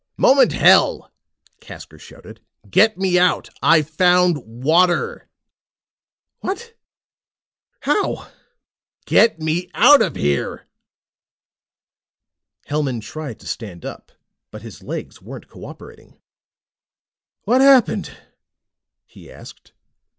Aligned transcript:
"Moment, 0.17 0.51
hell!" 0.53 1.11
Casker 1.59 1.99
shouted. 2.01 2.41
"Get 2.67 2.97
me 2.97 3.19
out. 3.19 3.49
I've 3.61 3.87
found 3.87 4.39
water!" 4.43 5.27
"What? 6.39 6.73
How?" 7.81 8.31
"Get 9.05 9.39
me 9.39 9.69
out 9.75 10.01
of 10.01 10.15
here!" 10.15 10.65
Hellman 12.67 13.01
tried 13.01 13.39
to 13.41 13.47
stand 13.47 13.85
up, 13.85 14.11
but 14.49 14.63
his 14.63 14.81
legs 14.81 15.21
weren't 15.21 15.47
cooperating. 15.47 16.17
"What 17.43 17.61
happened?" 17.61 18.09
he 19.05 19.31
asked. 19.31 19.71